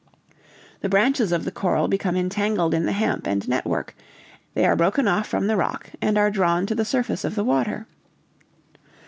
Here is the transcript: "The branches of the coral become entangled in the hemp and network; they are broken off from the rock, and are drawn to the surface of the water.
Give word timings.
"The 0.79 0.89
branches 0.89 1.31
of 1.31 1.45
the 1.45 1.51
coral 1.51 1.87
become 1.87 2.17
entangled 2.17 2.73
in 2.73 2.87
the 2.87 2.91
hemp 2.91 3.27
and 3.27 3.47
network; 3.47 3.95
they 4.55 4.65
are 4.65 4.75
broken 4.75 5.07
off 5.07 5.27
from 5.27 5.45
the 5.45 5.55
rock, 5.55 5.91
and 6.01 6.17
are 6.17 6.31
drawn 6.31 6.65
to 6.65 6.73
the 6.73 6.85
surface 6.85 7.23
of 7.23 7.35
the 7.35 7.43
water. 7.43 7.85